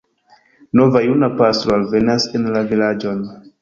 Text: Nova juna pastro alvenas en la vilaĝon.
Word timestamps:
Nova 0.79 1.03
juna 1.05 1.31
pastro 1.43 1.79
alvenas 1.79 2.29
en 2.41 2.53
la 2.57 2.69
vilaĝon. 2.75 3.27